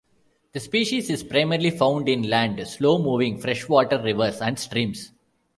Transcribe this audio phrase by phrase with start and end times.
[0.53, 5.11] The species is primarily found inland, slow-moving, freshwater rivers and streams.